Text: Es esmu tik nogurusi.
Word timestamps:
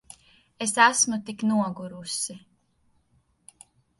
Es 0.65 0.71
esmu 0.85 1.17
tik 1.27 1.39
nogurusi. 1.51 2.35